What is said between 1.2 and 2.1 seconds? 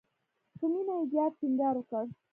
ټینګار وکړ.